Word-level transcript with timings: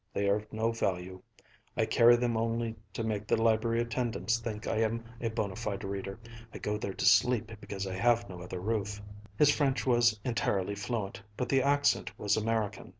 They 0.13 0.27
are 0.27 0.37
of 0.37 0.51
no 0.51 0.71
value. 0.71 1.21
I 1.77 1.85
carry 1.85 2.15
them 2.15 2.35
only 2.35 2.75
to 2.93 3.03
make 3.03 3.27
the 3.27 3.39
Library 3.39 3.79
attendants 3.79 4.39
think 4.39 4.65
I 4.65 4.77
am 4.77 5.03
a 5.21 5.29
bona 5.29 5.55
fide 5.55 5.83
reader. 5.83 6.17
I 6.51 6.57
go 6.57 6.75
there 6.79 6.95
to 6.95 7.05
sleep 7.05 7.51
because 7.61 7.85
I 7.85 7.93
have 7.93 8.27
no 8.27 8.41
other 8.41 8.59
roof." 8.59 8.99
His 9.37 9.55
French 9.55 9.85
was 9.85 10.19
entirely 10.25 10.73
fluent, 10.73 11.21
but 11.37 11.49
the 11.49 11.61
accent 11.61 12.17
was 12.17 12.35
American. 12.35 12.89